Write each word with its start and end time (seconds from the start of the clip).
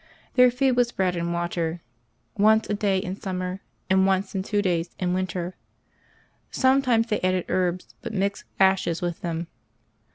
Their 0.33 0.49
food 0.49 0.75
was 0.77 0.91
bread 0.91 1.15
and 1.15 1.31
water, 1.31 1.79
once 2.35 2.67
a 2.67 2.73
day 2.73 2.97
in 2.97 3.17
summer, 3.21 3.61
and 3.87 4.07
once 4.07 4.33
in 4.33 4.41
two 4.41 4.63
days 4.63 4.89
in 4.97 5.13
winter; 5.13 5.55
sometimes 6.49 7.05
they 7.05 7.21
added 7.21 7.45
herbs, 7.49 7.93
but 8.01 8.11
mixed 8.11 8.45
ashes 8.59 9.03
with 9.03 9.21
them. 9.21 9.45